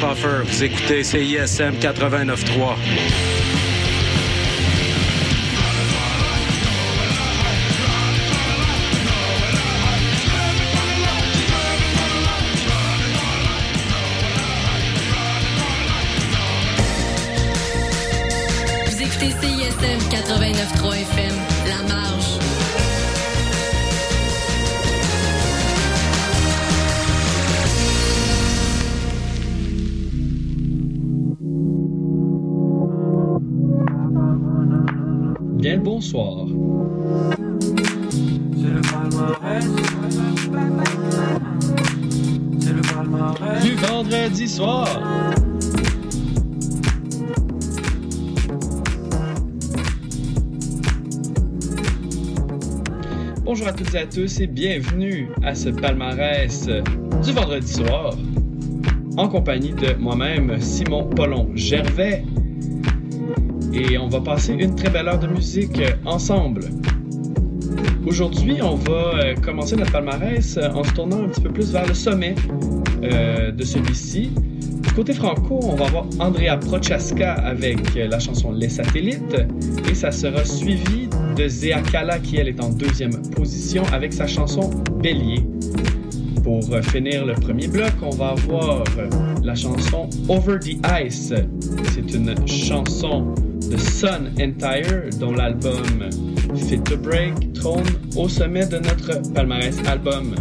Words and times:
Puffer. 0.00 0.42
Vous 0.44 0.64
écoutez 0.64 1.02
CISM 1.02 1.74
89.3. 1.80 2.76
Vous 18.86 19.02
écoutez 19.02 19.30
CISM 19.30 19.98
89.3 20.10 20.94
FM, 20.94 21.57
Bonjour 44.58 44.88
à 53.68 53.72
toutes 53.72 53.94
et 53.94 53.98
à 53.98 54.06
tous 54.06 54.40
et 54.40 54.48
bienvenue 54.48 55.28
à 55.44 55.54
ce 55.54 55.68
palmarès 55.68 56.66
du 56.66 57.32
vendredi 57.32 57.72
soir 57.72 58.16
en 59.16 59.28
compagnie 59.28 59.74
de 59.74 59.94
moi-même, 59.94 60.60
Simon 60.60 61.04
Pollon 61.04 61.50
Gervais. 61.54 62.24
Et 63.72 63.96
on 63.96 64.08
va 64.08 64.20
passer 64.20 64.54
une 64.54 64.74
très 64.74 64.90
belle 64.90 65.06
heure 65.06 65.20
de 65.20 65.28
musique 65.28 65.80
ensemble. 66.04 66.62
Aujourd'hui, 68.08 68.60
on 68.62 68.74
va 68.74 69.18
euh, 69.18 69.34
commencer 69.36 69.76
notre 69.76 69.92
palmarès 69.92 70.56
euh, 70.56 70.70
en 70.70 70.82
se 70.82 70.92
tournant 70.94 71.24
un 71.24 71.28
petit 71.28 71.42
peu 71.42 71.50
plus 71.50 71.70
vers 71.70 71.86
le 71.86 71.94
sommet 71.94 72.34
euh, 73.02 73.50
de 73.50 73.64
celui-ci. 73.64 74.30
Du 74.82 74.92
côté 74.92 75.12
franco, 75.12 75.60
on 75.62 75.74
va 75.74 75.86
avoir 75.86 76.06
Andrea 76.18 76.56
Prochaska 76.56 77.34
avec 77.34 77.78
euh, 77.96 78.08
la 78.08 78.18
chanson 78.18 78.52
Les 78.52 78.68
Satellites 78.68 79.36
et 79.88 79.94
ça 79.94 80.10
sera 80.10 80.44
suivi 80.44 81.08
de 81.36 81.46
Zéa 81.48 81.80
Kala 81.82 82.18
qui 82.18 82.36
elle 82.36 82.48
est 82.48 82.60
en 82.60 82.70
deuxième 82.70 83.22
position 83.32 83.82
avec 83.92 84.12
sa 84.12 84.26
chanson 84.26 84.70
Bélier. 85.00 85.42
Pour 86.42 86.60
euh, 86.72 86.82
finir 86.82 87.26
le 87.26 87.34
premier 87.34 87.68
bloc, 87.68 87.92
on 88.02 88.10
va 88.10 88.30
avoir 88.30 88.84
la 89.42 89.54
chanson 89.54 90.08
Over 90.28 90.58
the 90.60 90.76
Ice. 91.04 91.32
C'est 91.92 92.14
une 92.14 92.34
chanson 92.46 93.34
de 93.70 93.76
Sun 93.76 94.32
Entire 94.40 95.10
dont 95.20 95.32
l'album 95.32 96.08
Fit 96.56 96.80
to 96.80 96.96
Break 96.96 97.52
trône 97.54 97.84
au 98.16 98.28
sommet 98.28 98.66
de 98.66 98.78
notre 98.78 99.32
palmarès 99.32 99.76
album. 99.86 100.34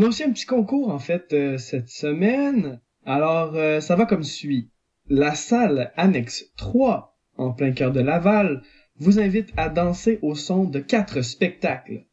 On 0.00 0.04
a 0.04 0.08
aussi 0.08 0.24
un 0.24 0.32
petit 0.32 0.46
concours 0.46 0.88
en 0.88 0.98
fait 0.98 1.34
euh, 1.34 1.58
cette 1.58 1.90
semaine. 1.90 2.80
Alors 3.04 3.54
euh, 3.54 3.80
ça 3.80 3.96
va 3.96 4.06
comme 4.06 4.22
suit. 4.22 4.70
La 5.10 5.34
salle 5.34 5.92
annexe 5.94 6.46
3 6.56 7.18
en 7.36 7.52
plein 7.52 7.72
cœur 7.72 7.92
de 7.92 8.00
Laval 8.00 8.62
vous 8.96 9.20
invite 9.20 9.52
à 9.58 9.68
danser 9.68 10.18
au 10.22 10.34
son 10.34 10.64
de 10.64 10.80
quatre 10.80 11.20
spectacles. 11.20 12.06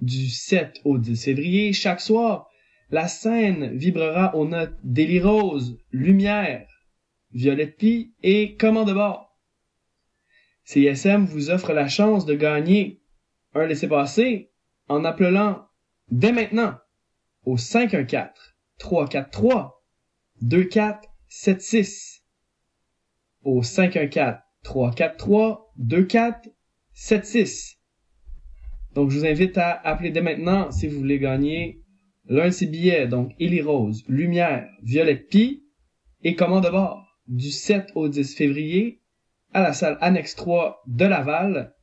Du 0.00 0.28
7 0.28 0.80
au 0.84 0.96
10 0.96 1.24
février, 1.24 1.72
chaque 1.72 2.00
soir, 2.00 2.48
la 2.90 3.08
scène 3.08 3.76
vibrera 3.76 4.36
aux 4.36 4.46
notes 4.46 4.78
d'Élie 4.84 5.18
Rose, 5.18 5.76
Lumière, 5.90 6.68
Violette 7.32 7.76
Pie 7.76 8.14
et 8.22 8.54
Comment 8.54 8.84
de 8.84 8.92
bord. 8.92 9.36
CSM 10.66 11.24
vous 11.24 11.50
offre 11.50 11.72
la 11.72 11.88
chance 11.88 12.26
de 12.26 12.36
gagner 12.36 13.00
un 13.54 13.66
laissez-passer 13.66 14.52
en 14.86 15.04
appelant 15.04 15.66
dès 16.12 16.30
maintenant 16.30 16.76
au 17.44 17.56
514 17.56 18.30
343 18.78 19.84
2476 20.42 22.22
au 23.42 23.62
514 23.62 24.38
343 24.62 25.72
2476. 25.76 27.76
Donc 28.94 29.10
je 29.10 29.18
vous 29.18 29.26
invite 29.26 29.58
à 29.58 29.72
appeler 29.72 30.10
dès 30.10 30.22
maintenant 30.22 30.70
si 30.70 30.86
vous 30.86 30.98
voulez 30.98 31.18
gagner 31.18 31.82
l'un 32.26 32.46
de 32.46 32.50
ces 32.50 32.66
billets, 32.66 33.06
donc 33.06 33.32
Élie 33.38 33.60
Rose, 33.60 34.04
Lumière, 34.08 34.68
Violette 34.82 35.28
Pie 35.28 35.64
et 36.22 36.34
commande 36.34 36.64
de 36.64 36.70
bord 36.70 37.04
du 37.26 37.50
7 37.50 37.90
au 37.94 38.08
10 38.08 38.34
février 38.34 39.02
à 39.52 39.62
la 39.62 39.72
salle 39.72 39.98
Annexe 40.00 40.34
3 40.34 40.82
de 40.86 41.04
Laval. 41.04 41.74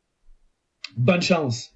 Bonne 0.98 1.22
chance! 1.22 1.76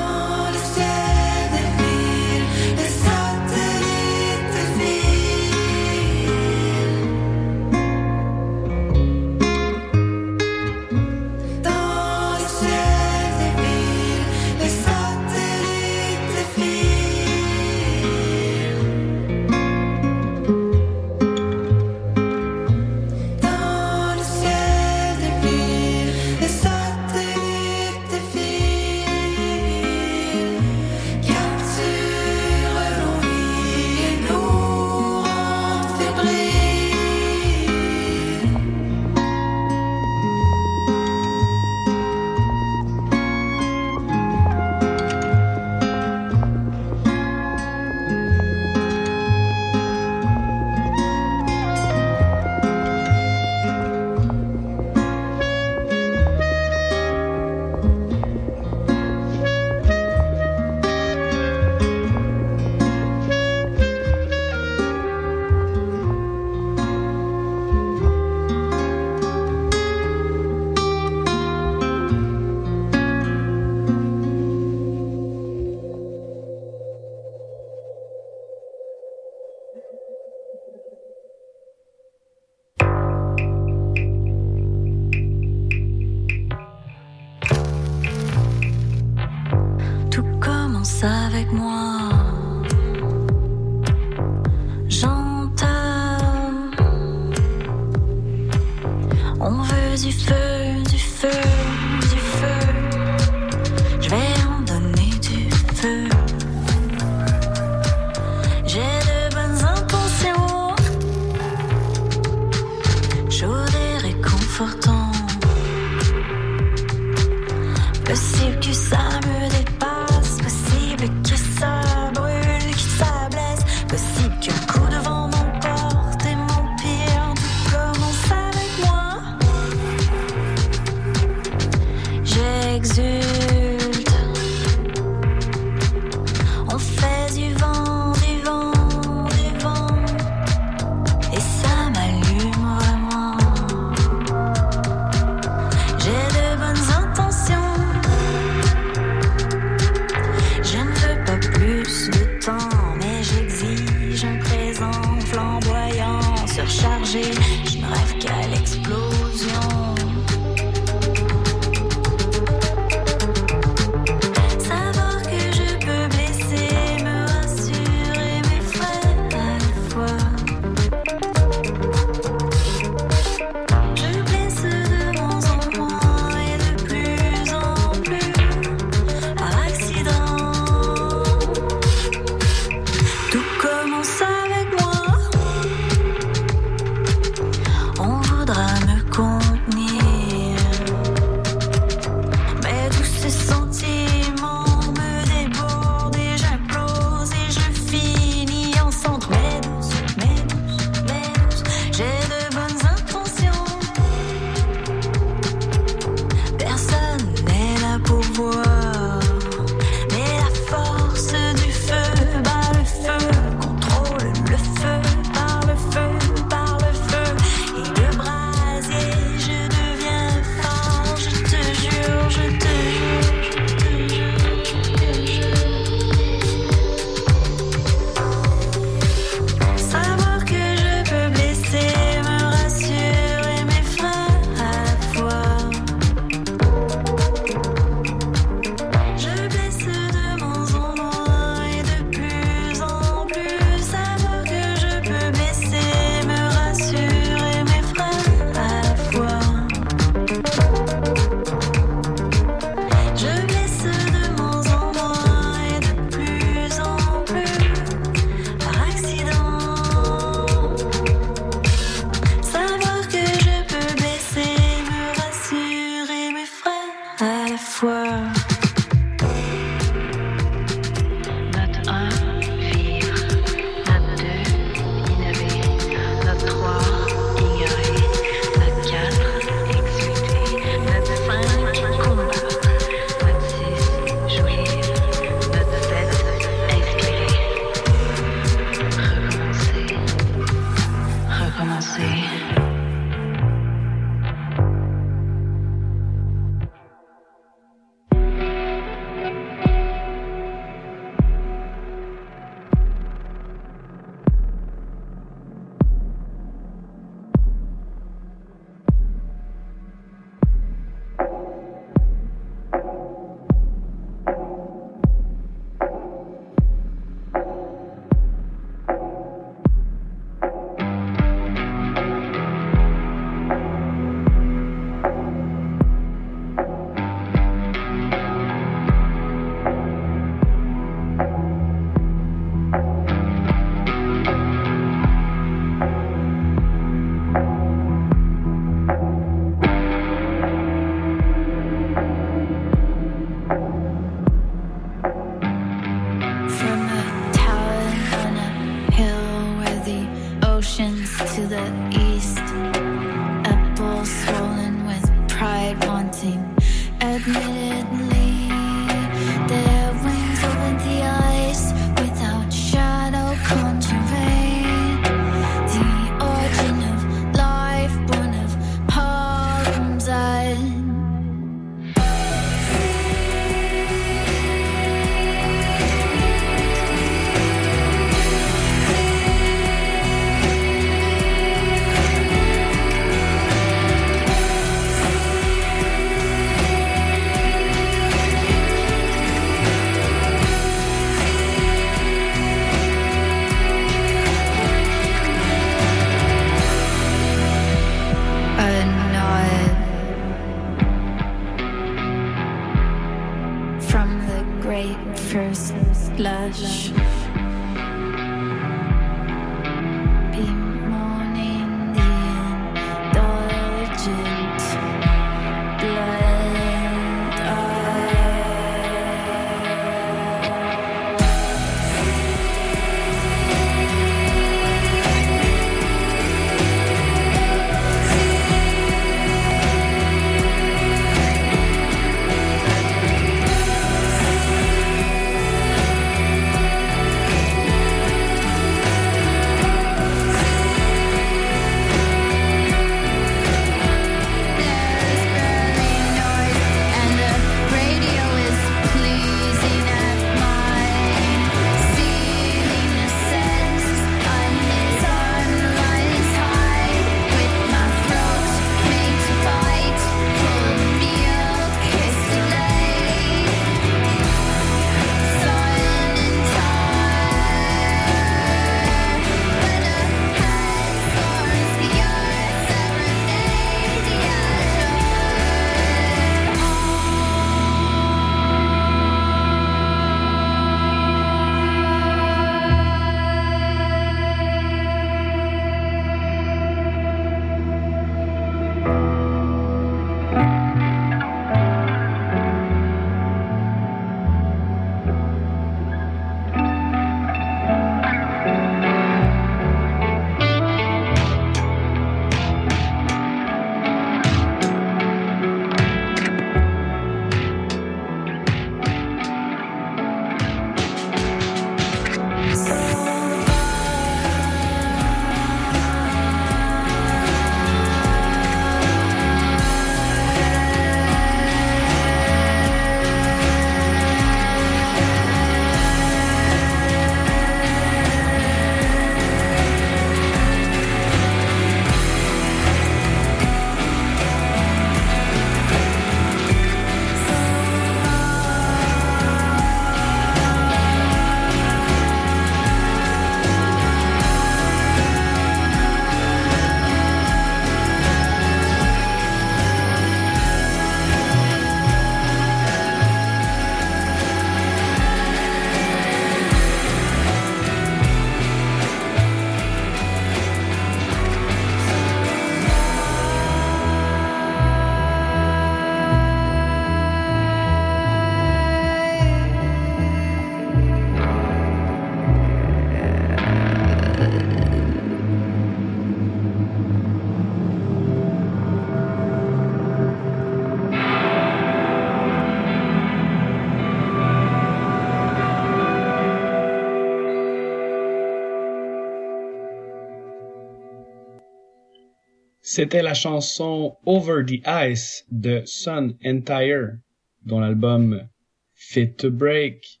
C'était 592.76 593.02
la 593.02 593.14
chanson 593.14 593.98
Over 594.04 594.44
the 594.44 594.60
Ice 594.66 595.24
de 595.30 595.62
Sun 595.64 596.18
Entire, 596.24 596.98
dont 597.44 597.60
l'album 597.60 598.28
Fit 598.72 599.14
to 599.14 599.30
Break 599.30 600.00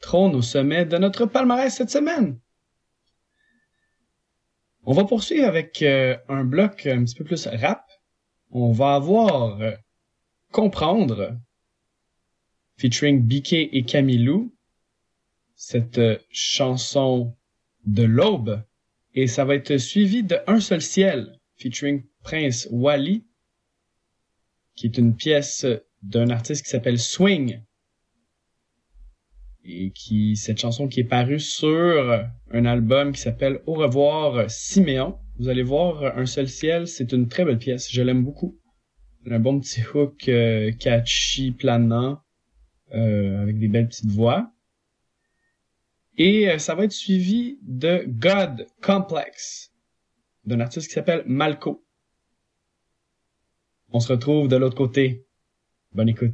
trône 0.00 0.34
au 0.34 0.40
sommet 0.40 0.86
de 0.86 0.96
notre 0.96 1.26
palmarès 1.26 1.76
cette 1.76 1.90
semaine. 1.90 2.40
On 4.84 4.94
va 4.94 5.04
poursuivre 5.04 5.46
avec 5.46 5.82
euh, 5.82 6.16
un 6.30 6.42
bloc 6.42 6.86
un 6.86 7.04
petit 7.04 7.16
peu 7.16 7.24
plus 7.24 7.46
rap. 7.46 7.84
On 8.50 8.72
va 8.72 8.94
avoir 8.94 9.60
euh, 9.60 9.72
Comprendre, 10.52 11.38
featuring 12.78 13.20
BK 13.20 13.52
et 13.52 13.84
Camilou, 13.86 14.54
cette 15.54 15.98
euh, 15.98 16.16
chanson 16.30 17.36
de 17.84 18.04
l'aube 18.04 18.64
et 19.14 19.26
ça 19.26 19.44
va 19.44 19.54
être 19.54 19.76
suivi 19.76 20.22
de 20.22 20.38
Un 20.46 20.58
seul 20.58 20.80
ciel, 20.80 21.38
featuring 21.62 22.02
Prince 22.22 22.68
Wally, 22.70 23.24
qui 24.74 24.86
est 24.86 24.98
une 24.98 25.14
pièce 25.14 25.66
d'un 26.02 26.30
artiste 26.30 26.64
qui 26.64 26.70
s'appelle 26.70 26.98
Swing, 26.98 27.62
et 29.64 29.92
qui, 29.92 30.36
cette 30.36 30.58
chanson 30.58 30.88
qui 30.88 31.00
est 31.00 31.04
parue 31.04 31.38
sur 31.38 32.26
un 32.50 32.64
album 32.64 33.12
qui 33.12 33.20
s'appelle 33.20 33.60
Au 33.66 33.74
revoir 33.74 34.50
Siméon. 34.50 35.18
Vous 35.38 35.48
allez 35.48 35.62
voir, 35.62 36.18
Un 36.18 36.26
seul 36.26 36.48
ciel, 36.48 36.86
c'est 36.86 37.12
une 37.12 37.28
très 37.28 37.44
belle 37.44 37.58
pièce, 37.58 37.90
je 37.90 38.02
l'aime 38.02 38.24
beaucoup. 38.24 38.58
Un 39.30 39.38
bon 39.38 39.60
petit 39.60 39.82
hook 39.94 40.28
euh, 40.28 40.72
catchy, 40.72 41.52
planant, 41.52 42.20
euh, 42.92 43.40
avec 43.42 43.58
des 43.58 43.68
belles 43.68 43.88
petites 43.88 44.10
voix. 44.10 44.52
Et 46.18 46.48
euh, 46.48 46.58
ça 46.58 46.74
va 46.74 46.84
être 46.84 46.92
suivi 46.92 47.58
de 47.62 48.04
God 48.06 48.66
Complex, 48.82 49.71
d'un 50.44 50.60
artiste 50.60 50.88
qui 50.88 50.94
s'appelle 50.94 51.24
Malco. 51.26 51.84
On 53.92 54.00
se 54.00 54.12
retrouve 54.12 54.48
de 54.48 54.56
l'autre 54.56 54.76
côté. 54.76 55.26
Bonne 55.92 56.08
écoute. 56.08 56.32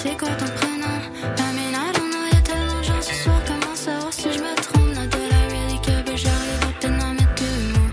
C'est 0.00 0.16
quoi 0.16 0.28
ton 0.28 0.46
prénom? 0.46 1.00
T'as 1.34 1.52
mis 1.52 1.74
un 1.74 1.90
dans 1.98 2.08
nos 2.14 2.26
yaches 2.30 3.02
ce 3.02 3.14
soir. 3.24 3.40
Comment 3.48 3.74
savoir 3.74 4.12
si 4.12 4.28
je 4.32 4.38
me 4.38 4.54
trompe? 4.62 4.94
N'a 4.94 5.06
la 5.06 5.40
rédicable, 5.50 6.12
j'arrive 6.14 6.62
à 6.62 6.72
t'aimer 6.78 7.02
à 7.02 7.12
mettre 7.14 7.34
deux 7.34 7.58
mots 7.74 7.90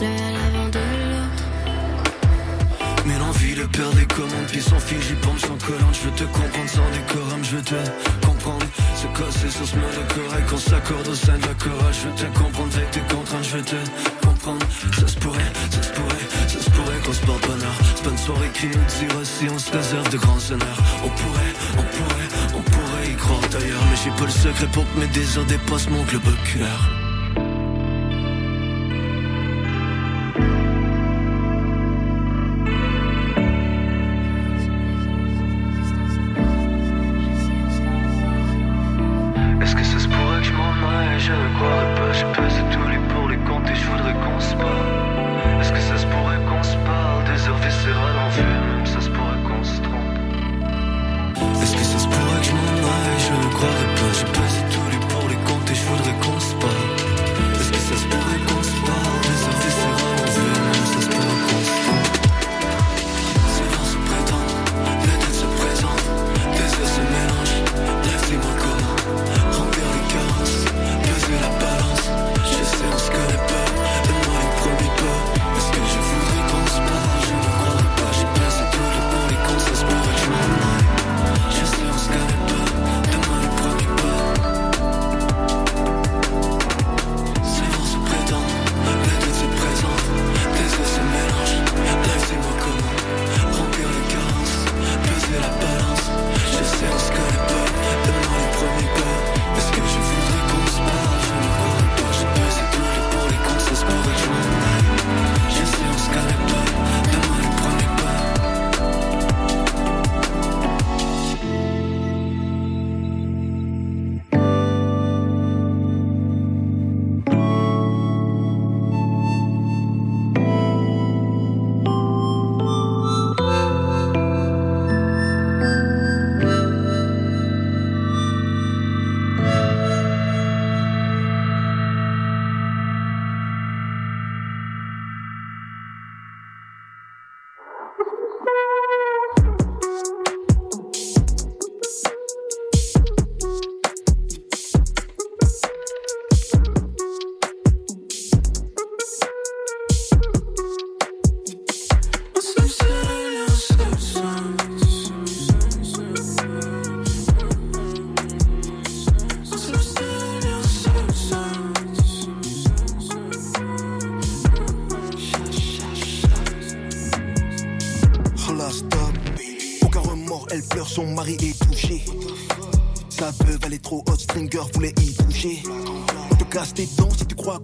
l'un 0.00 0.16
à 0.26 0.30
l'avant 0.34 0.68
de 0.70 0.84
l'autre. 1.12 1.44
Mais 3.06 3.18
l'envie, 3.20 3.54
le 3.54 3.68
père 3.68 3.92
des 3.92 4.06
commandes, 4.06 4.48
puis 4.48 4.60
son 4.60 4.80
fils 4.80 5.02
j'ai 5.08 5.14
pompe 5.14 5.38
sans 5.38 5.58
collant 5.64 5.92
Je 5.92 6.00
veux 6.08 6.16
te 6.16 6.24
comprendre 6.24 6.68
sans 6.68 6.90
décorum, 6.90 7.44
je 7.44 7.56
veux 7.56 7.62
te 7.62 8.26
comprendre. 8.26 8.66
Ce 8.96 9.06
corps, 9.16 9.30
c'est 9.30 9.50
saucement 9.50 9.90
de 9.98 10.14
corps 10.14 10.38
et 10.38 10.42
qu'on 10.50 10.58
s'accorde 10.58 11.06
au 11.06 11.14
sein 11.14 11.38
de 11.38 11.46
la 11.46 11.54
corolle. 11.54 11.94
Je 11.94 12.08
veux 12.08 12.14
te 12.16 12.38
comprendre 12.38 12.76
avec 12.76 12.90
tes 12.90 13.14
contraintes, 13.14 13.44
je 13.44 13.56
veux 13.56 13.62
te 13.62 13.76
comprendre. 14.26 14.66
Ça 14.98 15.06
se 15.06 15.16
pourrait, 15.18 15.52
ça 15.70 15.82
se 15.82 15.92
pourrait 15.92 16.15
se 17.12 17.20
porte 17.24 17.46
bonheur. 17.46 17.74
C'est 17.84 18.04
pas 18.04 18.10
une 18.10 18.18
soirée 18.18 18.50
qui 18.52 18.66
nous 18.66 18.84
tire 18.88 19.20
si 19.22 19.48
on 19.48 19.58
se 19.58 19.70
réserve 19.70 20.08
de 20.10 20.18
grands 20.18 20.50
honneurs. 20.50 20.78
On 21.04 21.08
pourrait, 21.08 21.54
on 21.78 21.82
pourrait, 21.82 22.28
on 22.54 22.62
pourrait 22.62 23.10
y 23.10 23.14
croire 23.14 23.48
d'ailleurs. 23.50 23.82
Mais 23.90 23.96
j'ai 24.04 24.10
pas 24.10 24.24
le 24.24 24.30
secret 24.30 24.66
pour 24.72 24.84
que 24.92 25.00
mes 25.00 25.08
désirs 25.08 25.44
dépassent 25.44 25.88
mon 25.88 26.02
globe 26.04 26.26
oculaire. 26.26 27.05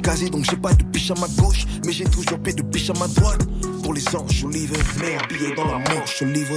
donc 0.00 0.44
j'ai 0.48 0.56
pas 0.56 0.72
de 0.72 0.82
biche 0.84 1.10
à 1.10 1.14
ma 1.14 1.28
gauche 1.42 1.66
Mais 1.84 1.92
j'ai 1.92 2.04
toujours 2.04 2.38
paix 2.38 2.52
de 2.52 2.62
biche 2.62 2.90
à 2.90 2.94
ma 2.94 3.06
droite. 3.08 3.46
Pour 3.82 3.94
les 3.94 4.16
anges, 4.16 4.32
je 4.32 4.46
livre 4.46 4.76
Merde, 5.00 5.26
billet 5.28 5.54
dans 5.54 5.66
la 5.66 5.78
manche, 5.78 6.18
je 6.20 6.24
livre. 6.24 6.56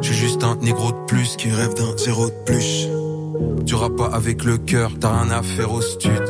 Je 0.00 0.12
suis 0.12 0.14
juste 0.14 0.42
un 0.44 0.56
négro 0.56 0.92
de 0.92 1.04
plus 1.06 1.36
qui 1.36 1.50
rêve 1.50 1.74
d'un 1.74 1.96
zéro 1.96 2.26
de 2.26 2.34
plus. 2.44 2.88
Tu 3.66 3.74
pas 3.96 4.06
avec 4.06 4.44
le 4.44 4.58
cœur, 4.58 4.92
t'as 5.00 5.22
rien 5.22 5.30
à 5.30 5.42
faire 5.42 5.72
au 5.72 5.80
stud. 5.80 6.22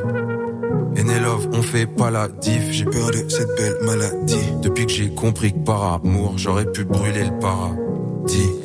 love, 0.97 1.49
on 1.53 1.63
fait 1.63 1.87
pas 1.87 2.11
la 2.11 2.29
diff. 2.29 2.71
J'ai 2.71 2.85
peur 2.85 3.11
de 3.11 3.29
cette 3.29 3.55
belle 3.57 3.77
maladie. 3.83 4.53
Depuis 4.63 4.87
que 4.87 4.93
j'ai 4.93 5.11
compris 5.11 5.53
que 5.53 5.59
par 5.59 6.01
amour, 6.05 6.35
j'aurais 6.37 6.71
pu 6.71 6.85
brûler 6.85 7.25
le 7.25 7.39
paradis. 7.39 8.56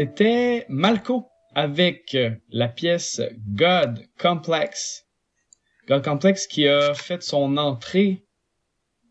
C'était 0.00 0.64
Malco 0.70 1.26
avec 1.54 2.14
euh, 2.14 2.30
la 2.48 2.68
pièce 2.68 3.20
God 3.48 4.02
Complex. 4.18 5.04
God 5.88 6.02
Complex 6.02 6.46
qui 6.46 6.66
a 6.66 6.94
fait 6.94 7.22
son 7.22 7.58
entrée 7.58 8.24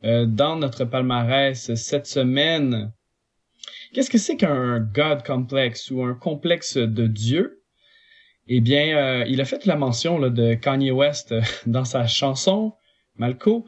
euh, 0.03 0.25
dans 0.25 0.55
notre 0.55 0.85
palmarès 0.85 1.75
cette 1.75 2.07
semaine. 2.07 2.91
Qu'est-ce 3.93 4.09
que 4.09 4.17
c'est 4.17 4.35
qu'un 4.35 4.79
God 4.79 5.21
Complex 5.21 5.91
ou 5.91 6.01
un 6.01 6.15
complexe 6.15 6.75
de 6.77 7.05
Dieu? 7.05 7.61
Eh 8.47 8.59
bien, 8.59 8.97
euh, 8.97 9.25
il 9.27 9.41
a 9.41 9.45
fait 9.45 9.67
la 9.67 9.75
mention 9.75 10.19
de 10.19 10.55
Kanye 10.55 10.89
West 10.89 11.35
dans 11.67 11.85
sa 11.85 12.07
chanson 12.07 12.73
Malco. 13.15 13.67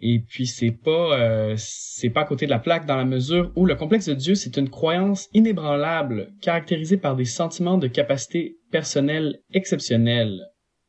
Et 0.00 0.18
puis 0.18 0.46
c'est 0.46 0.72
pas 0.72 1.18
euh, 1.18 1.54
c'est 1.56 2.10
pas 2.10 2.22
à 2.22 2.24
côté 2.24 2.46
de 2.46 2.50
la 2.50 2.58
plaque 2.58 2.86
dans 2.86 2.96
la 2.96 3.04
mesure 3.04 3.52
où 3.54 3.64
le 3.64 3.76
complexe 3.76 4.06
de 4.06 4.14
Dieu 4.14 4.34
c'est 4.34 4.56
une 4.56 4.68
croyance 4.68 5.28
inébranlable 5.32 6.32
caractérisée 6.40 6.96
par 6.96 7.14
des 7.14 7.24
sentiments 7.24 7.78
de 7.78 7.86
capacité 7.86 8.58
personnelle 8.72 9.40
exceptionnelle, 9.52 10.40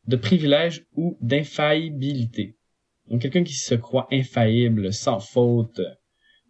de 0.07 0.15
privilège 0.15 0.85
ou 0.95 1.17
d'infaillibilité. 1.21 2.57
Donc 3.09 3.21
quelqu'un 3.21 3.43
qui 3.43 3.53
se 3.53 3.75
croit 3.75 4.07
infaillible, 4.11 4.91
sans 4.91 5.19
faute. 5.19 5.81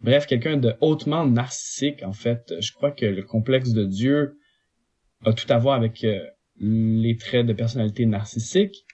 Bref, 0.00 0.26
quelqu'un 0.26 0.56
de 0.56 0.74
hautement 0.80 1.26
narcissique 1.26 2.02
en 2.02 2.12
fait. 2.12 2.54
Je 2.60 2.72
crois 2.72 2.90
que 2.90 3.04
le 3.04 3.22
complexe 3.22 3.72
de 3.72 3.84
Dieu 3.84 4.38
a 5.24 5.34
tout 5.34 5.50
à 5.50 5.58
voir 5.58 5.74
avec 5.74 6.04
euh, 6.04 6.24
les 6.58 7.16
traits 7.16 7.46
de 7.46 7.52
personnalité 7.52 8.06
narcissique. 8.06 8.85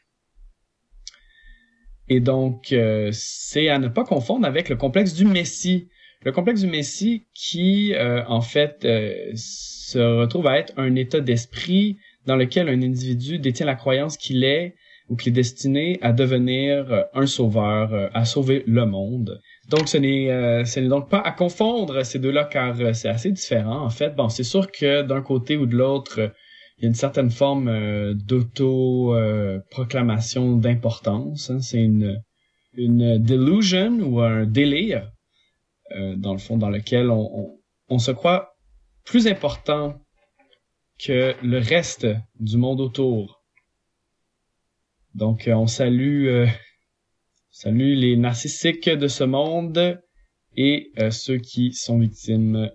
Et 2.12 2.20
donc, 2.20 2.72
euh, 2.72 3.08
c'est 3.10 3.70
à 3.70 3.78
ne 3.78 3.88
pas 3.88 4.04
confondre 4.04 4.46
avec 4.46 4.68
le 4.68 4.76
complexe 4.76 5.14
du 5.14 5.24
Messie. 5.24 5.88
Le 6.26 6.30
complexe 6.30 6.60
du 6.60 6.66
Messie 6.66 7.22
qui, 7.32 7.94
euh, 7.94 8.22
en 8.28 8.42
fait, 8.42 8.84
euh, 8.84 9.14
se 9.34 9.98
retrouve 9.98 10.46
à 10.46 10.58
être 10.58 10.74
un 10.76 10.94
état 10.94 11.20
d'esprit 11.20 11.96
dans 12.26 12.36
lequel 12.36 12.68
un 12.68 12.82
individu 12.82 13.38
détient 13.38 13.64
la 13.64 13.76
croyance 13.76 14.18
qu'il 14.18 14.44
est 14.44 14.74
ou 15.08 15.16
qu'il 15.16 15.32
est 15.32 15.36
destiné 15.36 15.98
à 16.02 16.12
devenir 16.12 17.06
un 17.14 17.24
sauveur, 17.26 18.10
à 18.12 18.26
sauver 18.26 18.62
le 18.66 18.84
monde. 18.84 19.40
Donc, 19.70 19.88
ce 19.88 19.96
n'est, 19.96 20.64
ce 20.66 20.80
n'est 20.80 20.88
donc 20.88 21.08
pas 21.08 21.20
à 21.20 21.32
confondre 21.32 22.04
ces 22.04 22.18
deux-là 22.18 22.44
car 22.44 22.76
c'est 22.94 23.08
assez 23.08 23.32
différent. 23.32 23.80
En 23.80 23.90
fait, 23.90 24.14
bon, 24.14 24.28
c'est 24.28 24.44
sûr 24.44 24.70
que 24.70 25.00
d'un 25.00 25.22
côté 25.22 25.56
ou 25.56 25.64
de 25.64 25.76
l'autre, 25.76 26.30
il 26.82 26.86
y 26.86 26.88
a 26.88 26.88
une 26.88 26.96
certaine 26.96 27.30
forme 27.30 27.68
euh, 27.68 28.12
d'auto-proclamation 28.12 30.56
d'importance. 30.56 31.48
hein. 31.48 31.60
C'est 31.60 31.80
une, 31.80 32.20
une 32.74 33.22
delusion 33.22 34.00
ou 34.00 34.20
un 34.20 34.46
délire, 34.46 35.08
euh, 35.92 36.16
dans 36.16 36.32
le 36.32 36.40
fond, 36.40 36.58
dans 36.58 36.70
lequel 36.70 37.08
on, 37.08 37.20
on, 37.38 37.56
on 37.88 38.00
se 38.00 38.10
croit 38.10 38.56
plus 39.04 39.28
important 39.28 40.02
que 40.98 41.36
le 41.40 41.58
reste 41.58 42.08
du 42.40 42.56
monde 42.56 42.80
autour. 42.80 43.44
Donc, 45.14 45.46
euh, 45.46 45.54
on 45.54 45.68
salue, 45.68 46.26
euh, 46.26 46.48
salue 47.52 47.94
les 47.94 48.16
narcissiques 48.16 48.88
de 48.88 49.06
ce 49.06 49.22
monde 49.22 50.02
et 50.56 50.90
euh, 50.98 51.12
ceux 51.12 51.38
qui 51.38 51.74
sont 51.74 52.00
victimes 52.00 52.72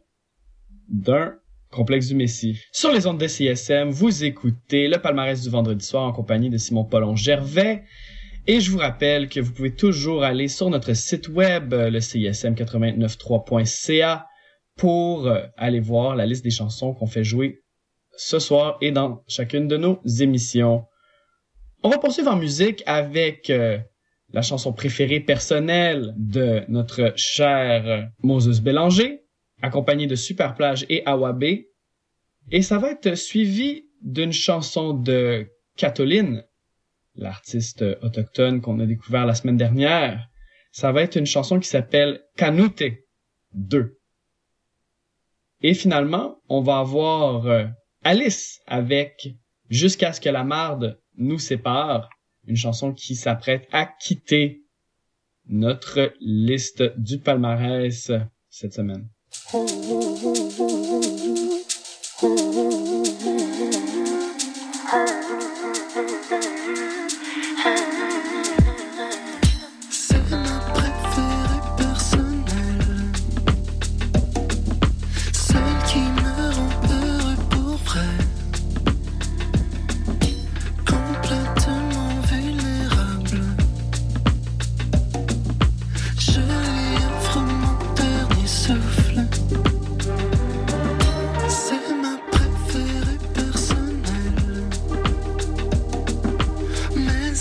d'un 0.87 1.37
complexe 1.71 2.07
du 2.07 2.15
Messie. 2.15 2.59
Sur 2.71 2.91
les 2.91 3.07
ondes 3.07 3.19
de 3.19 3.27
CSM, 3.27 3.89
vous 3.89 4.23
écoutez 4.23 4.87
le 4.87 4.97
palmarès 4.97 5.41
du 5.41 5.49
vendredi 5.49 5.85
soir 5.85 6.03
en 6.03 6.13
compagnie 6.13 6.49
de 6.49 6.57
Simon 6.57 6.85
Paulon 6.85 7.15
Gervais. 7.15 7.83
Et 8.47 8.59
je 8.61 8.71
vous 8.71 8.77
rappelle 8.77 9.27
que 9.27 9.41
vous 9.41 9.51
pouvez 9.51 9.75
toujours 9.75 10.23
aller 10.23 10.47
sur 10.47 10.69
notre 10.69 10.93
site 10.93 11.27
web, 11.27 11.73
euh, 11.73 11.89
le 11.89 11.99
CISM893.ca, 11.99 14.25
pour 14.77 15.27
euh, 15.27 15.41
aller 15.57 15.81
voir 15.81 16.15
la 16.15 16.25
liste 16.25 16.45
des 16.45 16.51
chansons 16.51 16.93
qu'on 16.93 17.07
fait 17.07 17.25
jouer 17.25 17.59
ce 18.15 18.39
soir 18.39 18.77
et 18.81 18.91
dans 18.91 19.21
chacune 19.27 19.67
de 19.67 19.75
nos 19.75 19.99
émissions. 20.21 20.85
On 21.83 21.89
va 21.89 21.97
poursuivre 21.97 22.31
en 22.31 22.37
musique 22.37 22.83
avec 22.85 23.49
euh, 23.49 23.77
la 24.31 24.41
chanson 24.41 24.71
préférée 24.71 25.19
personnelle 25.19 26.13
de 26.17 26.63
notre 26.69 27.11
cher 27.17 28.09
Moses 28.23 28.61
Bélanger, 28.61 29.26
accompagné 29.61 30.07
de 30.07 30.15
Superplage 30.15 30.85
et 30.89 31.05
Awabé. 31.05 31.69
Et 32.51 32.61
ça 32.61 32.77
va 32.77 32.91
être 32.91 33.15
suivi 33.15 33.85
d'une 34.01 34.33
chanson 34.33 34.93
de 34.93 35.47
Catoline, 35.75 36.45
l'artiste 37.15 37.83
autochtone 38.01 38.61
qu'on 38.61 38.79
a 38.79 38.85
découvert 38.85 39.25
la 39.25 39.35
semaine 39.35 39.57
dernière. 39.57 40.27
Ça 40.71 40.91
va 40.91 41.01
être 41.01 41.15
une 41.15 41.25
chanson 41.25 41.59
qui 41.59 41.67
s'appelle 41.67 42.23
Canute 42.35 42.83
2. 43.53 43.97
Et 45.61 45.73
finalement, 45.73 46.41
on 46.49 46.61
va 46.61 46.77
avoir 46.77 47.47
euh, 47.47 47.65
Alice 48.03 48.61
avec 48.67 49.35
Jusqu'à 49.69 50.13
ce 50.13 50.21
que 50.21 50.29
la 50.29 50.43
marde 50.43 50.99
nous 51.17 51.39
sépare, 51.39 52.09
une 52.45 52.55
chanson 52.55 52.93
qui 52.93 53.15
s'apprête 53.15 53.67
à 53.73 53.85
quitter 53.85 54.63
notre 55.47 56.13
liste 56.21 56.83
du 56.97 57.19
palmarès 57.19 58.11
cette 58.49 58.73
semaine. 58.73 59.09
C'est 59.45 60.26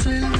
Venezuela. 0.05 0.36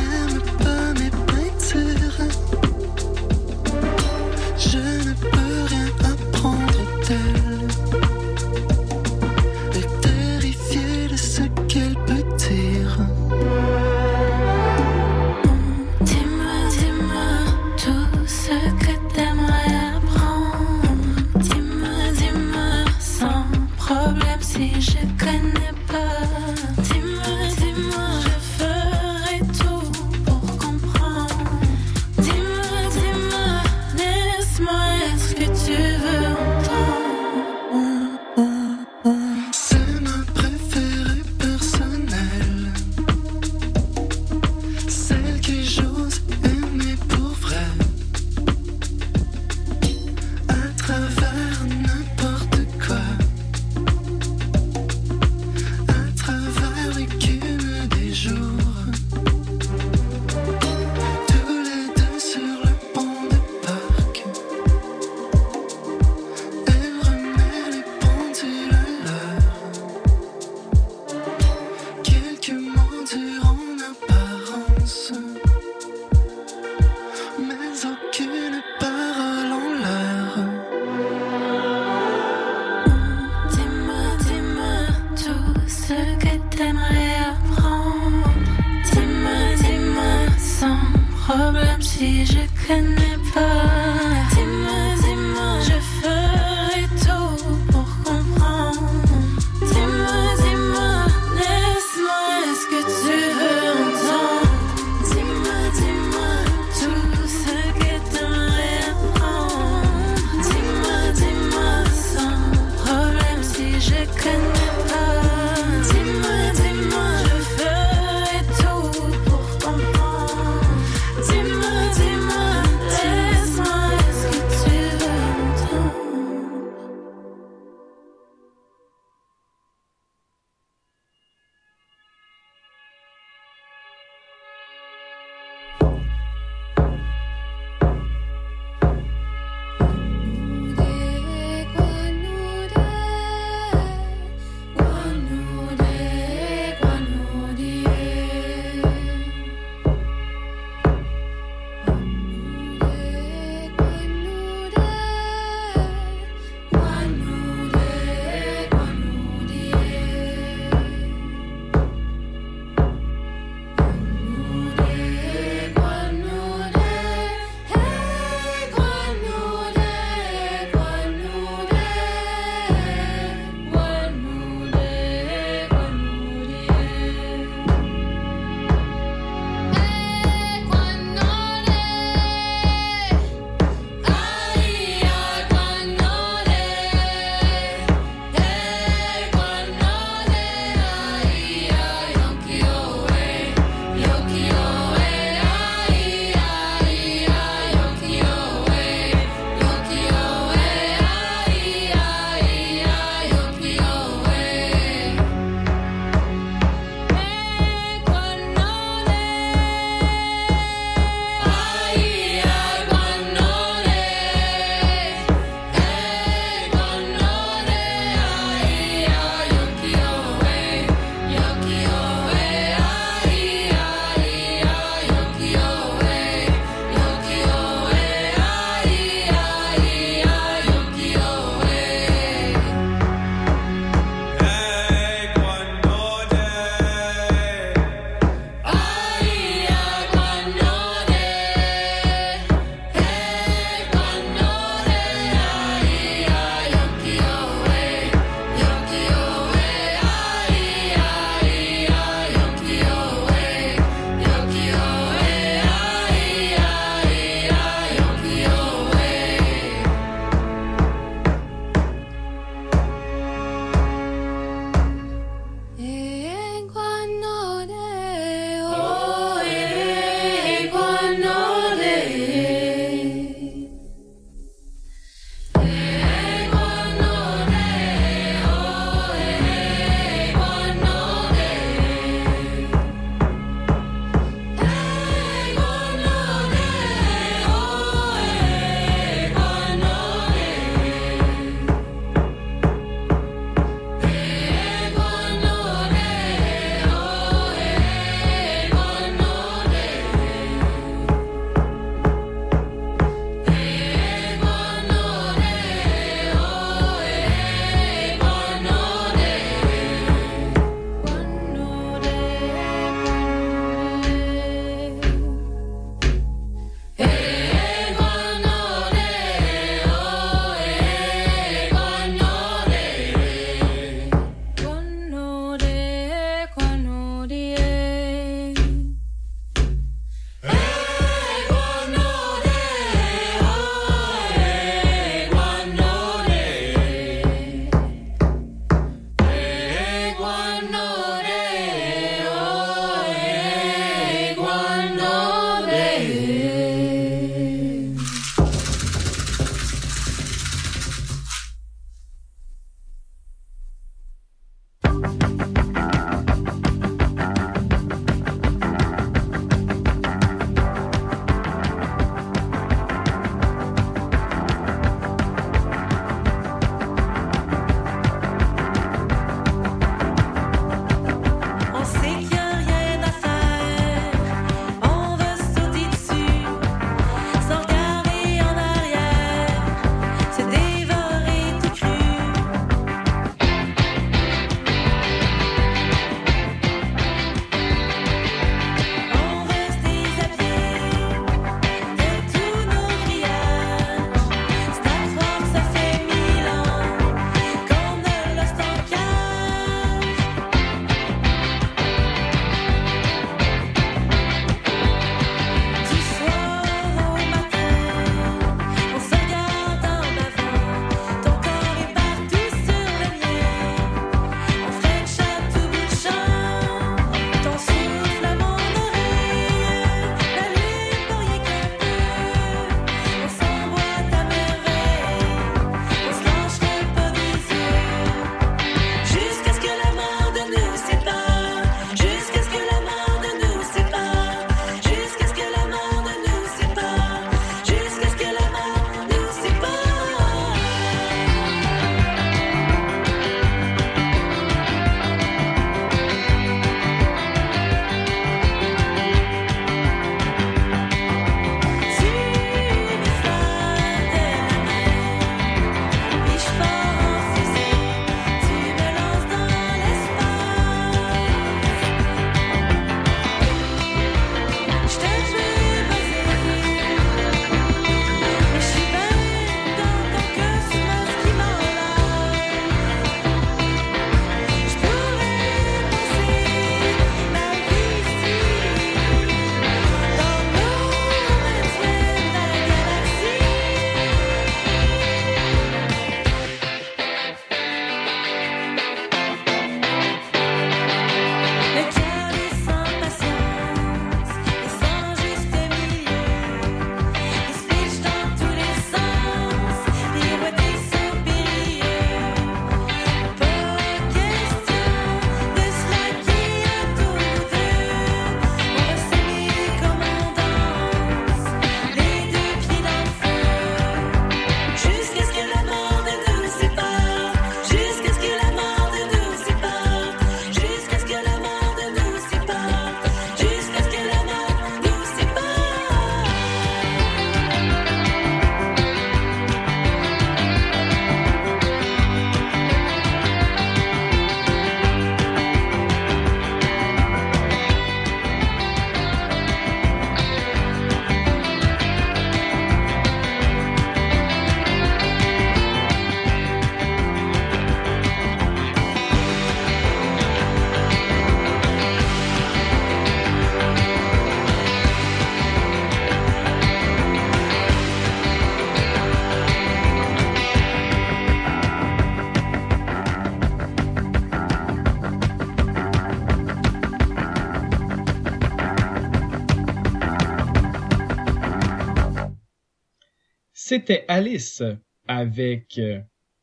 C'était 573.67 574.05
Alice 574.07 574.63
avec 575.09 575.79
euh, 575.79 576.01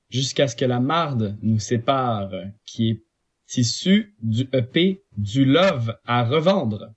Jusqu'à 0.09 0.47
ce 0.47 0.55
que 0.55 0.65
la 0.65 0.79
marde 0.79 1.37
nous 1.41 1.57
sépare, 1.57 2.29
qui 2.65 2.89
est 2.91 3.57
issu 3.57 4.13
du 4.21 4.47
EP 4.53 5.01
du 5.17 5.43
Love 5.43 5.97
à 6.05 6.23
revendre. 6.23 6.93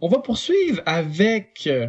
On 0.00 0.08
va 0.08 0.20
poursuivre 0.20 0.80
avec 0.86 1.66
euh, 1.66 1.88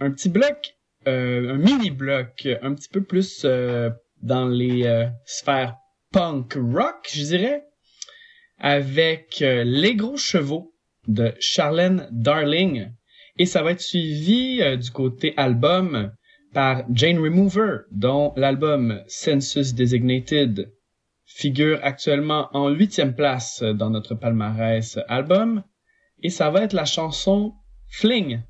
un 0.00 0.10
petit 0.10 0.28
bloc, 0.28 0.76
euh, 1.06 1.54
un 1.54 1.56
mini 1.56 1.90
bloc, 1.90 2.46
un 2.60 2.74
petit 2.74 2.90
peu 2.90 3.02
plus 3.02 3.46
dans 3.46 4.48
les 4.48 5.08
sphères 5.24 5.78
punk 6.12 6.54
rock, 6.54 7.08
je 7.10 7.22
dirais, 7.22 7.64
avec 8.58 9.38
Les 9.40 9.94
Gros 9.94 10.18
Chevaux 10.18 10.74
de 11.06 11.32
Charlène 11.40 12.06
Darling. 12.10 12.92
Et 13.38 13.46
ça 13.46 13.62
va 13.62 13.70
être 13.72 13.80
suivi 13.80 14.60
euh, 14.60 14.76
du 14.76 14.90
côté 14.90 15.34
album 15.36 16.12
par 16.52 16.82
Jane 16.92 17.18
Remover, 17.18 17.80
dont 17.90 18.32
l'album 18.36 19.02
Census 19.06 19.74
Designated 19.74 20.72
figure 21.24 21.78
actuellement 21.82 22.48
en 22.52 22.70
huitième 22.70 23.14
place 23.14 23.62
dans 23.62 23.90
notre 23.90 24.14
palmarès 24.14 24.98
album. 25.08 25.62
Et 26.22 26.30
ça 26.30 26.50
va 26.50 26.62
être 26.62 26.72
la 26.72 26.84
chanson 26.84 27.54
Fling. 27.90 28.40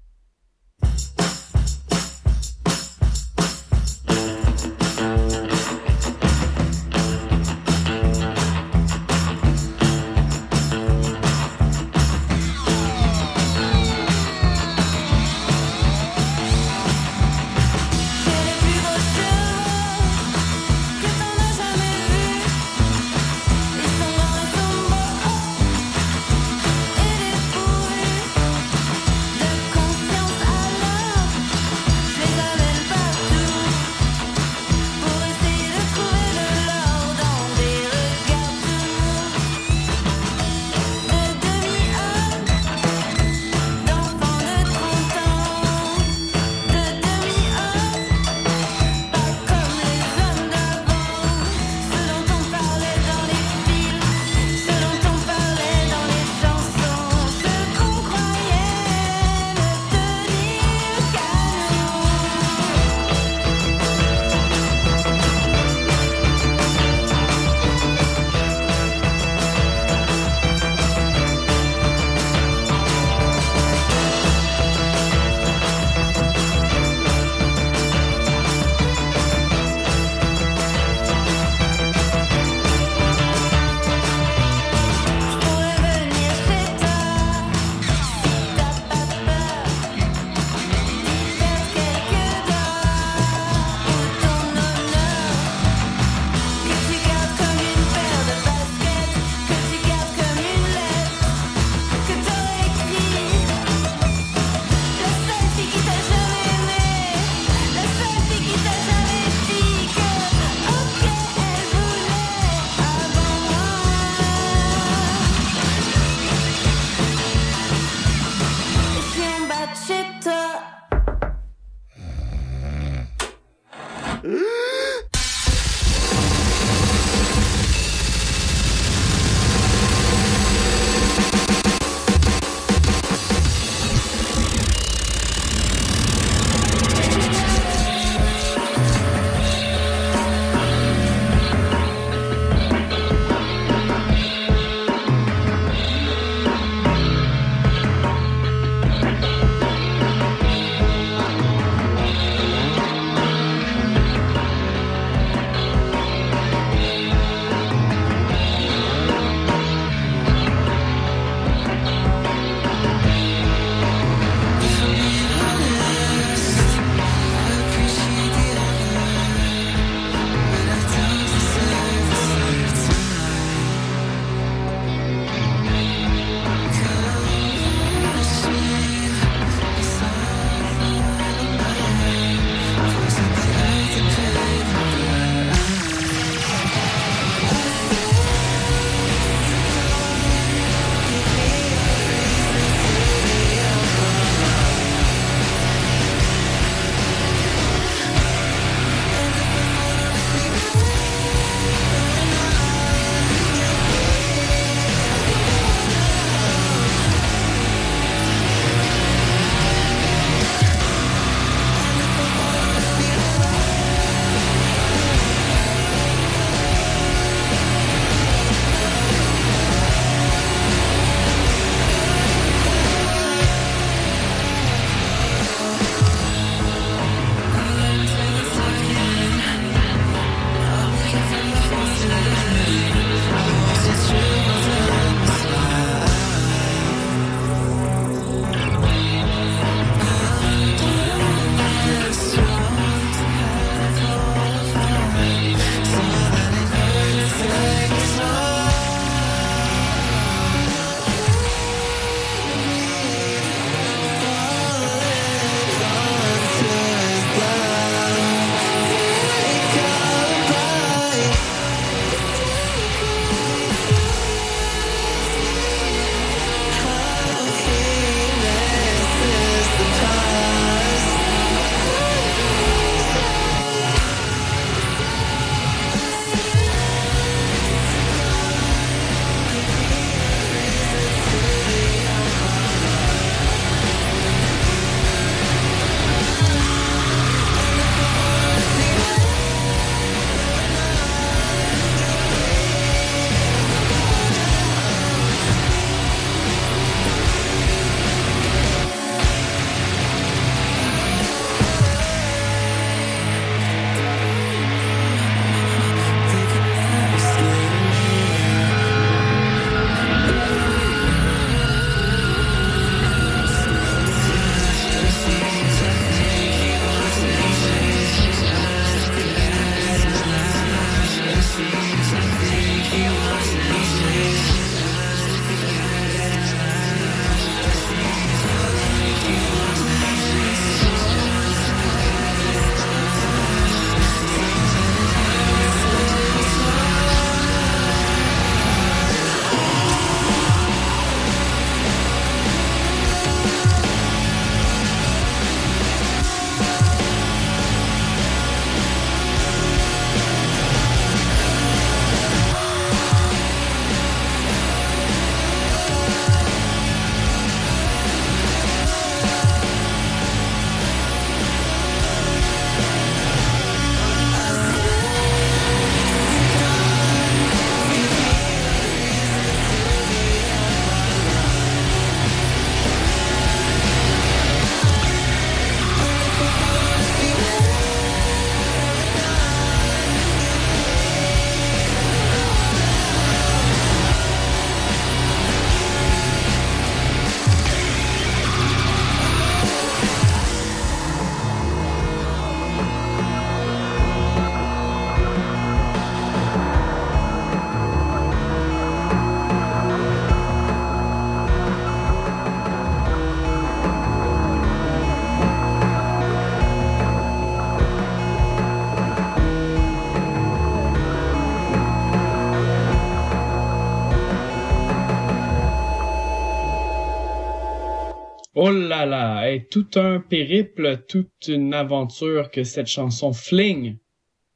Oh 418.60 418.72
là 418.72 419.06
là, 419.06 419.52
et 419.52 419.66
tout 419.66 419.86
un 419.94 420.18
périple, 420.18 421.04
toute 421.08 421.46
une 421.46 421.72
aventure 421.72 422.50
que 422.50 422.64
cette 422.64 422.88
chanson 422.88 423.32
Fling 423.32 423.98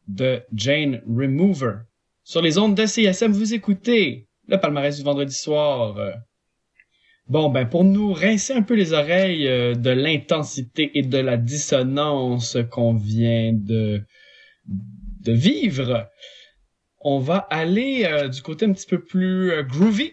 de 0.08 0.42
Jane 0.52 1.00
Remover. 1.06 1.82
Sur 2.24 2.42
les 2.42 2.58
ondes 2.58 2.74
de 2.74 2.84
CSM, 2.84 3.30
vous 3.30 3.54
écoutez 3.54 4.26
le 4.48 4.58
palmarès 4.58 4.96
du 4.96 5.04
vendredi 5.04 5.36
soir. 5.36 5.94
Bon, 7.28 7.48
ben 7.48 7.64
pour 7.64 7.84
nous 7.84 8.12
rincer 8.12 8.54
un 8.54 8.62
peu 8.62 8.74
les 8.74 8.92
oreilles 8.92 9.46
euh, 9.46 9.76
de 9.76 9.90
l'intensité 9.90 10.98
et 10.98 11.02
de 11.02 11.18
la 11.18 11.36
dissonance 11.36 12.58
qu'on 12.72 12.94
vient 12.94 13.52
de, 13.52 14.02
de 14.66 15.32
vivre, 15.32 16.10
on 17.02 17.20
va 17.20 17.36
aller 17.36 18.04
euh, 18.04 18.26
du 18.26 18.42
côté 18.42 18.66
un 18.66 18.72
petit 18.72 18.88
peu 18.88 19.04
plus 19.04 19.52
euh, 19.52 19.62
groovy 19.62 20.10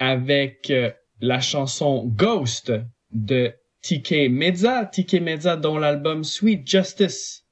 avec 0.00 0.72
la 1.20 1.38
chanson 1.38 2.04
Ghost 2.08 2.72
de 3.14 3.54
TK 3.82 4.28
Media, 4.30 4.84
TK 4.84 5.14
Media 5.20 5.56
dont 5.56 5.78
l'album 5.78 6.24
Sweet 6.24 6.68
Justice 6.68 7.46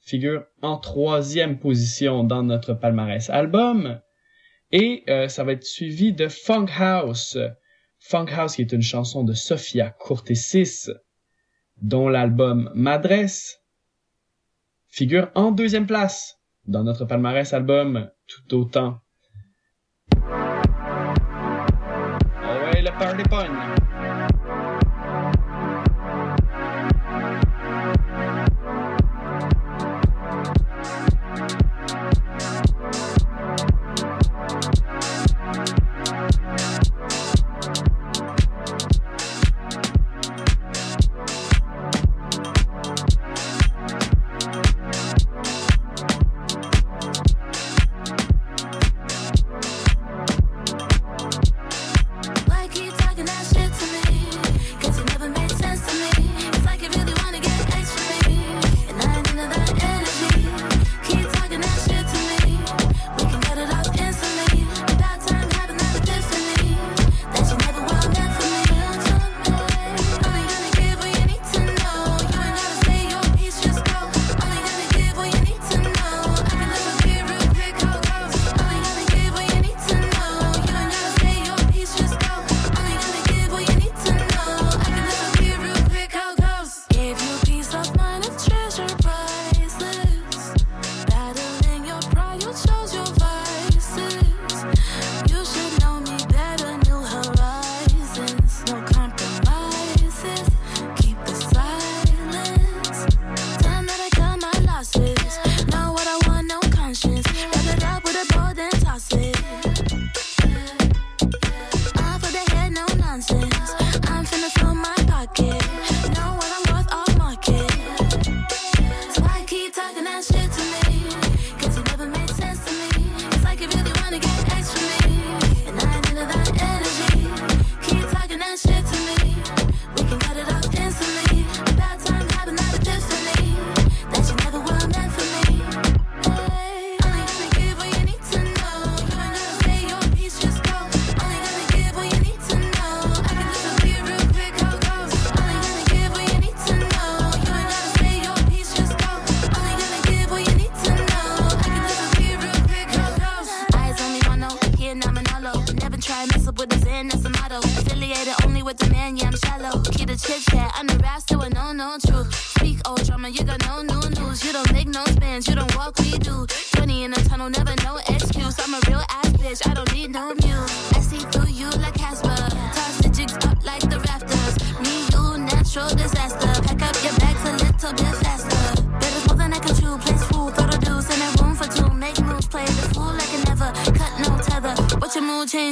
figure 0.00 0.44
en 0.62 0.78
troisième 0.78 1.58
position 1.58 2.24
dans 2.24 2.42
notre 2.42 2.72
palmarès 2.74 3.28
album. 3.28 4.00
Et 4.70 5.04
euh, 5.08 5.28
ça 5.28 5.44
va 5.44 5.52
être 5.52 5.64
suivi 5.64 6.12
de 6.12 6.28
Funk 6.28 6.66
House. 6.78 7.36
Funk 7.98 8.26
House 8.34 8.56
qui 8.56 8.62
est 8.62 8.72
une 8.72 8.82
chanson 8.82 9.24
de 9.24 9.34
Sophia 9.34 9.90
Cortesis, 9.90 10.90
dont 11.82 12.08
l'album 12.08 12.70
M'adresse 12.74 13.62
figure 14.88 15.30
en 15.34 15.52
deuxième 15.52 15.86
place 15.86 16.38
dans 16.66 16.84
notre 16.84 17.04
palmarès 17.04 17.52
album 17.52 18.10
tout 18.26 18.54
autant. 18.54 19.00
Ah 22.42 23.87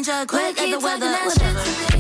quick 0.07 0.61
as 0.61 0.71
the 0.71 0.79
weather. 0.79 1.96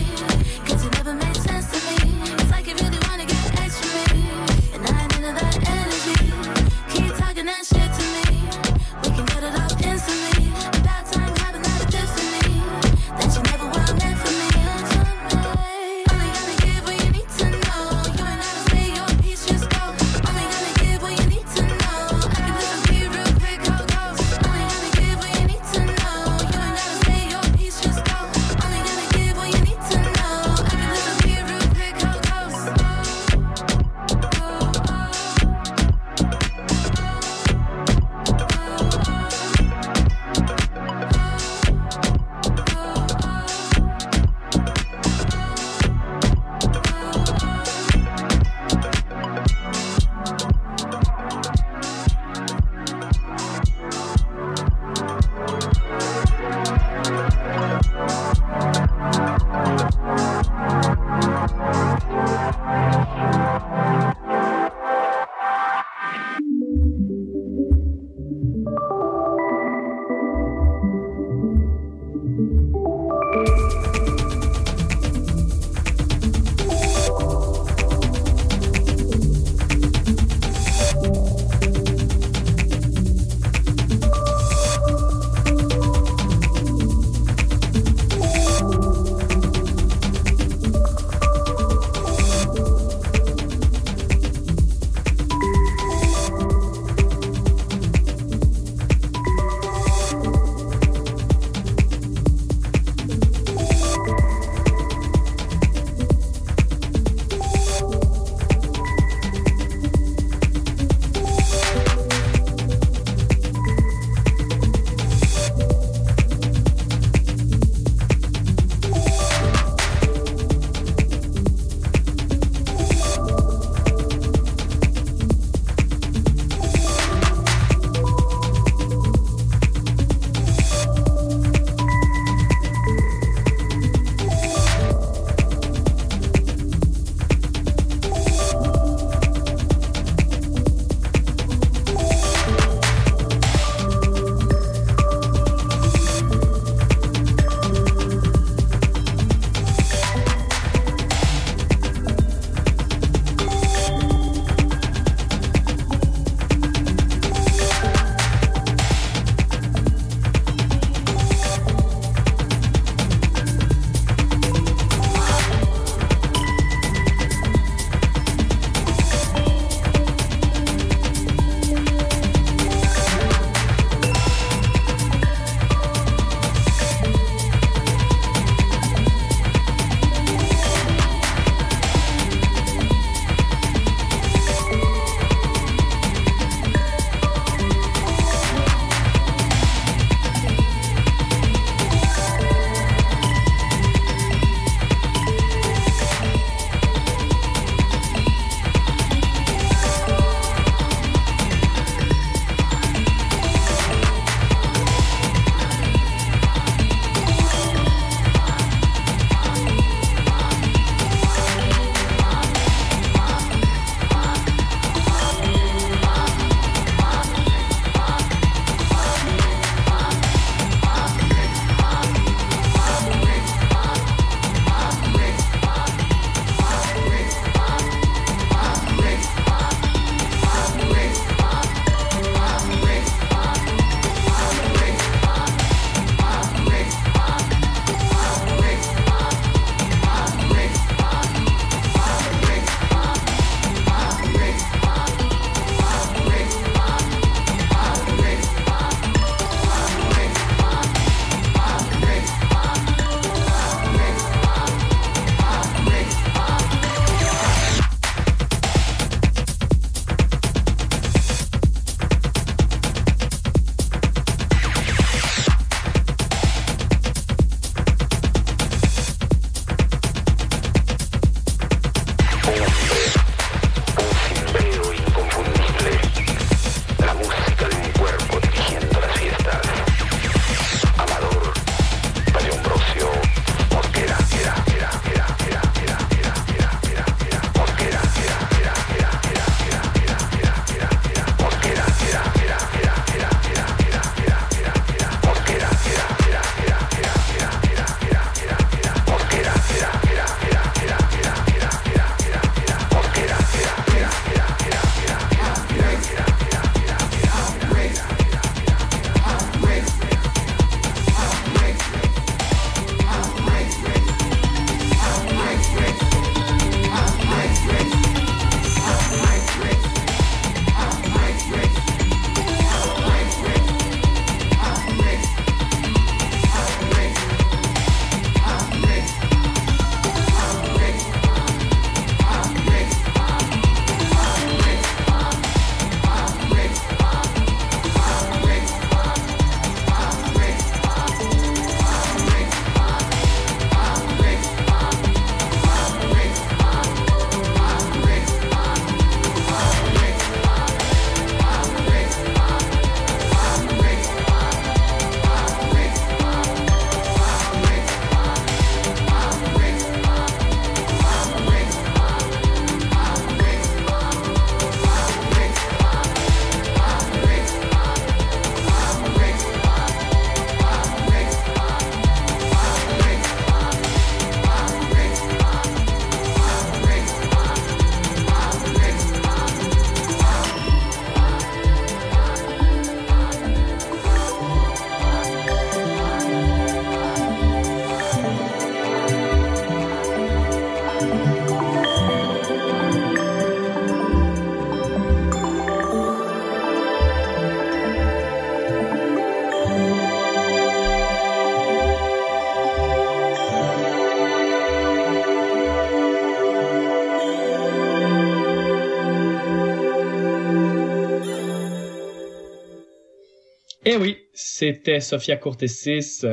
C'était 414.58 415.00
Sophia 415.00 415.36
Cortesis 415.36 416.24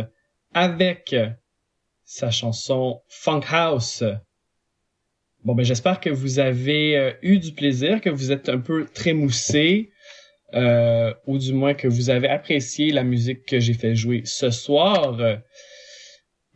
avec 0.54 1.14
sa 2.06 2.32
chanson 2.32 3.02
Funk 3.10 3.42
House. 3.50 4.02
Bon 5.44 5.56
ben 5.56 5.66
j'espère 5.66 6.00
que 6.00 6.10
vous 6.10 6.40
avez 6.40 6.96
euh, 6.98 7.12
eu 7.22 7.38
du 7.40 7.52
plaisir, 7.52 8.00
que 8.00 8.10
vous 8.10 8.32
êtes 8.32 8.48
un 8.48 8.60
peu 8.60 8.86
trémoussé, 8.86 9.92
euh, 10.54 11.14
ou 11.28 11.38
du 11.38 11.52
moins 11.52 11.74
que 11.74 11.90
vous 11.90 12.10
avez 12.10 12.30
apprécié 12.30 12.94
la 12.94 13.04
musique 13.04 13.46
que 13.46 13.60
j'ai 13.60 13.74
fait 13.74 13.94
jouer 13.94 14.22
ce 14.24 14.52
soir. 14.52 15.18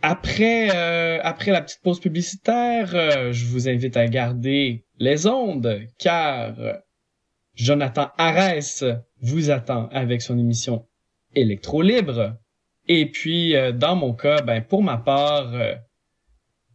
Après 0.01 0.69
euh, 0.73 1.19
après 1.21 1.51
la 1.51 1.61
petite 1.61 1.81
pause 1.81 1.99
publicitaire, 1.99 3.33
je 3.33 3.45
vous 3.45 3.67
invite 3.67 3.97
à 3.97 4.07
garder 4.07 4.85
les 4.99 5.27
ondes 5.27 5.81
car 5.97 6.55
Jonathan 7.55 8.09
Arès 8.17 8.85
vous 9.19 9.49
attend 9.49 9.89
avec 9.89 10.21
son 10.21 10.39
émission 10.39 10.87
Électro 11.35 11.81
Libre. 11.81 12.37
Et 12.87 13.05
puis, 13.05 13.55
euh, 13.55 13.71
dans 13.71 13.95
mon 13.95 14.13
cas, 14.13 14.41
ben, 14.41 14.61
pour 14.61 14.81
ma 14.83 14.97
part, 14.97 15.53
euh, 15.53 15.75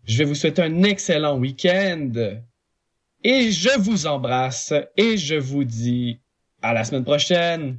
je 0.04 0.18
vais 0.18 0.24
vous 0.24 0.34
souhaiter 0.34 0.62
un 0.62 0.82
excellent 0.82 1.38
week-end. 1.38 2.12
Et 3.24 3.50
je 3.52 3.78
vous 3.78 4.06
embrasse 4.06 4.74
et 4.96 5.16
je 5.16 5.36
vous 5.36 5.64
dis 5.64 6.20
à 6.60 6.72
la 6.72 6.84
semaine 6.84 7.04
prochaine. 7.04 7.78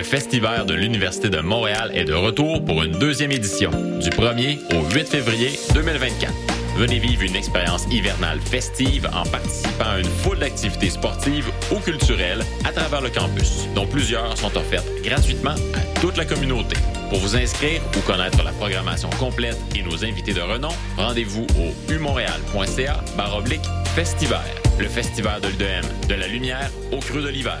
Le 0.00 0.04
Festival 0.04 0.64
de 0.64 0.72
l'Université 0.72 1.28
de 1.28 1.40
Montréal 1.40 1.90
est 1.94 2.06
de 2.06 2.14
retour 2.14 2.64
pour 2.64 2.82
une 2.82 2.92
deuxième 2.92 3.32
édition, 3.32 3.70
du 3.70 4.08
1er 4.08 4.58
au 4.74 4.82
8 4.94 5.06
février 5.06 5.50
2024. 5.74 6.32
Venez 6.78 6.98
vivre 6.98 7.20
une 7.20 7.36
expérience 7.36 7.84
hivernale 7.90 8.40
festive 8.40 9.06
en 9.12 9.24
participant 9.24 9.84
à 9.84 9.98
une 9.98 10.06
foule 10.06 10.38
d'activités 10.38 10.88
sportives 10.88 11.52
ou 11.70 11.80
culturelles 11.80 12.42
à 12.64 12.72
travers 12.72 13.02
le 13.02 13.10
campus, 13.10 13.68
dont 13.74 13.86
plusieurs 13.86 14.38
sont 14.38 14.56
offertes 14.56 14.88
gratuitement 15.02 15.50
à 15.50 16.00
toute 16.00 16.16
la 16.16 16.24
communauté. 16.24 16.76
Pour 17.10 17.18
vous 17.18 17.36
inscrire 17.36 17.82
ou 17.94 18.00
connaître 18.00 18.42
la 18.42 18.52
programmation 18.52 19.10
complète 19.18 19.58
et 19.76 19.82
nos 19.82 20.02
invités 20.02 20.32
de 20.32 20.40
renom, 20.40 20.72
rendez-vous 20.96 21.46
au 21.58 21.92
umontréal.ca 21.92 23.04
baroblique 23.18 23.68
festival. 23.94 24.40
Le 24.78 24.88
festival 24.88 25.42
de 25.42 25.48
l'UDM, 25.48 26.08
de 26.08 26.14
la 26.14 26.26
lumière 26.26 26.70
au 26.90 27.00
creux 27.00 27.20
de 27.20 27.28
l'hiver. 27.28 27.60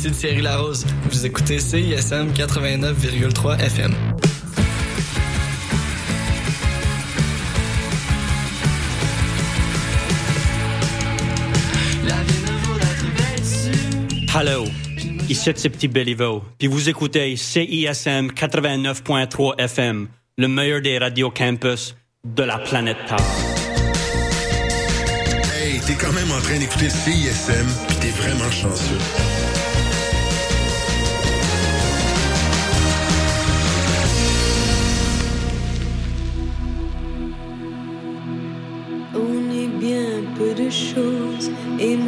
Ici 0.00 0.12
Thierry 0.12 0.40
Larose. 0.40 0.86
Vous 1.10 1.26
écoutez 1.26 1.58
CISM 1.58 2.32
89,3 2.32 3.60
FM. 3.60 3.92
Hello, 14.34 14.64
ici 15.28 15.52
c'est 15.54 15.68
Petit 15.68 15.88
Béliveau, 15.88 16.44
puis 16.56 16.66
vous 16.66 16.88
écoutez 16.88 17.36
CISM 17.36 18.28
89.3 18.28 19.60
FM, 19.60 20.08
le 20.38 20.48
meilleur 20.48 20.80
des 20.80 20.96
radios 20.96 21.30
campus 21.30 21.94
de 22.24 22.42
la 22.42 22.56
planète 22.56 22.96
Terre. 23.06 23.18
Hey, 25.54 25.78
t'es 25.80 25.92
quand 25.92 26.12
même 26.14 26.30
en 26.30 26.40
train 26.40 26.58
d'écouter 26.58 26.88
CISM, 26.88 27.66
puis 27.86 27.96
t'es 27.96 28.10
vraiment 28.12 28.50
chanceux. 28.50 29.39